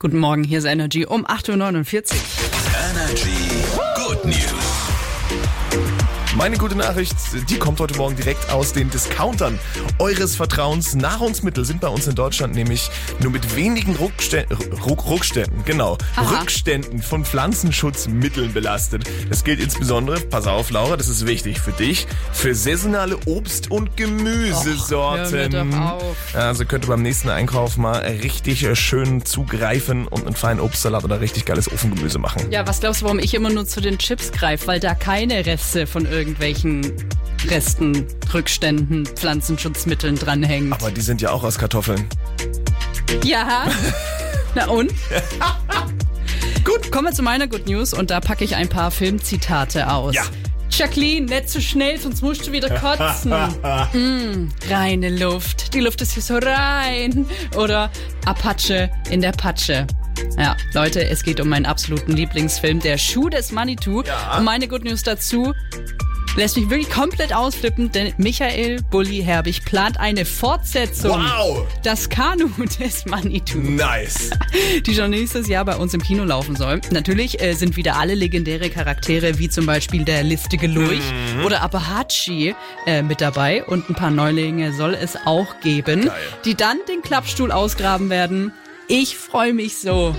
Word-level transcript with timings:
Guten 0.00 0.18
Morgen, 0.20 0.44
hier 0.44 0.58
ist 0.58 0.64
Energy 0.64 1.06
um 1.06 1.26
8.49 1.26 2.14
Uhr. 2.14 2.20
Energy. 2.92 3.47
Meine 6.38 6.56
gute 6.56 6.76
Nachricht, 6.76 7.16
die 7.50 7.58
kommt 7.58 7.80
heute 7.80 7.96
Morgen 7.96 8.14
direkt 8.14 8.52
aus 8.52 8.72
den 8.72 8.88
Discountern 8.90 9.58
eures 9.98 10.36
Vertrauens. 10.36 10.94
Nahrungsmittel 10.94 11.64
sind 11.64 11.80
bei 11.80 11.88
uns 11.88 12.06
in 12.06 12.14
Deutschland 12.14 12.54
nämlich 12.54 12.92
nur 13.18 13.32
mit 13.32 13.56
wenigen 13.56 13.96
Rückständen, 13.96 14.56
Ruck, 14.84 15.10
Rückständen, 15.10 15.64
genau, 15.64 15.98
Aha. 16.14 16.38
Rückständen 16.38 17.02
von 17.02 17.24
Pflanzenschutzmitteln 17.24 18.52
belastet. 18.52 19.02
Das 19.28 19.42
gilt 19.42 19.58
insbesondere, 19.58 20.20
pass 20.20 20.46
auf 20.46 20.70
Laura, 20.70 20.96
das 20.96 21.08
ist 21.08 21.26
wichtig 21.26 21.58
für 21.58 21.72
dich, 21.72 22.06
für 22.32 22.54
saisonale 22.54 23.16
Obst- 23.26 23.72
und 23.72 23.96
Gemüsesorten. 23.96 25.74
auf. 25.74 26.02
Also 26.34 26.64
könnt 26.66 26.84
ihr 26.84 26.88
beim 26.88 27.02
nächsten 27.02 27.30
Einkauf 27.30 27.76
mal 27.76 27.98
richtig 27.98 28.62
äh, 28.62 28.76
schön 28.76 29.24
zugreifen 29.24 30.06
und 30.06 30.24
einen 30.24 30.36
feinen 30.36 30.60
Obstsalat 30.60 31.02
oder 31.02 31.20
richtig 31.20 31.46
geiles 31.46 31.68
Ofengemüse 31.70 32.20
machen. 32.20 32.48
Ja, 32.52 32.64
was 32.64 32.78
glaubst 32.78 33.00
du, 33.00 33.06
warum 33.06 33.18
ich 33.18 33.34
immer 33.34 33.50
nur 33.50 33.66
zu 33.66 33.80
den 33.80 33.98
Chips 33.98 34.30
greife? 34.30 34.68
Weil 34.68 34.78
da 34.78 34.94
keine 34.94 35.44
Reste 35.44 35.88
von 35.88 36.06
irgendwelchen 36.28 36.92
Resten, 37.48 38.06
Rückständen, 38.34 39.06
Pflanzenschutzmitteln 39.06 40.16
dranhängen. 40.16 40.72
Aber 40.72 40.90
die 40.90 41.00
sind 41.00 41.22
ja 41.22 41.30
auch 41.30 41.42
aus 41.42 41.58
Kartoffeln. 41.58 42.06
Ja. 43.24 43.66
Na 44.54 44.66
und? 44.66 44.92
Gut, 46.64 46.90
kommen 46.90 47.08
wir 47.08 47.12
zu 47.12 47.22
meiner 47.22 47.46
Good 47.46 47.66
News 47.66 47.94
und 47.94 48.10
da 48.10 48.20
packe 48.20 48.44
ich 48.44 48.56
ein 48.56 48.68
paar 48.68 48.90
Filmzitate 48.90 49.90
aus. 49.90 50.14
Ja. 50.14 50.24
Jacqueline, 50.70 51.26
nicht 51.26 51.48
zu 51.48 51.62
schnell, 51.62 51.98
sonst 51.98 52.22
musst 52.22 52.46
du 52.46 52.52
wieder 52.52 52.68
kotzen. 52.78 53.32
mm, 53.92 54.50
reine 54.70 55.08
Luft. 55.08 55.72
Die 55.72 55.80
Luft 55.80 56.02
ist 56.02 56.12
hier 56.12 56.22
so 56.22 56.36
rein. 56.36 57.26
Oder 57.56 57.90
Apache 58.26 58.90
in 59.10 59.22
der 59.22 59.32
Patsche. 59.32 59.86
Ja, 60.36 60.56
Leute, 60.74 61.04
es 61.08 61.22
geht 61.22 61.40
um 61.40 61.48
meinen 61.48 61.66
absoluten 61.66 62.12
Lieblingsfilm, 62.12 62.80
Der 62.80 62.98
Schuh 62.98 63.28
des 63.28 63.50
Manitou. 63.50 64.02
Ja. 64.02 64.36
Und 64.36 64.44
meine 64.44 64.68
Good 64.68 64.84
News 64.84 65.02
dazu 65.02 65.54
lässt 66.38 66.56
mich 66.56 66.70
wirklich 66.70 66.88
komplett 66.88 67.34
ausflippen, 67.34 67.90
denn 67.90 68.14
Michael 68.16 68.80
Bulli 68.90 69.22
Herbig 69.22 69.64
plant 69.64 69.98
eine 69.98 70.24
Fortsetzung. 70.24 71.20
Wow! 71.20 71.66
Das 71.82 72.08
Kanu 72.08 72.48
des 72.78 73.04
Manitou 73.06 73.58
Nice. 73.58 74.30
die 74.86 74.94
schon 74.94 75.10
nächstes 75.10 75.48
Jahr 75.48 75.64
bei 75.64 75.76
uns 75.76 75.94
im 75.94 76.02
Kino 76.02 76.24
laufen 76.24 76.54
soll. 76.56 76.80
Natürlich 76.90 77.42
äh, 77.42 77.54
sind 77.54 77.76
wieder 77.76 77.96
alle 77.96 78.14
legendäre 78.14 78.70
Charaktere, 78.70 79.38
wie 79.38 79.48
zum 79.48 79.66
Beispiel 79.66 80.04
der 80.04 80.22
listige 80.22 80.68
Lurch 80.68 80.98
Mhm. 80.98 81.44
oder 81.44 81.62
Apahachi 81.62 82.54
äh, 82.86 83.02
mit 83.02 83.20
dabei. 83.20 83.64
Und 83.64 83.90
ein 83.90 83.94
paar 83.94 84.10
Neulinge 84.10 84.72
soll 84.72 84.94
es 84.94 85.16
auch 85.26 85.60
geben, 85.60 86.06
Geil. 86.06 86.12
die 86.44 86.54
dann 86.54 86.78
den 86.88 87.02
Klappstuhl 87.02 87.50
ausgraben 87.52 88.10
werden. 88.10 88.52
Ich 88.86 89.16
freue 89.16 89.52
mich 89.52 89.78
so. 89.78 90.14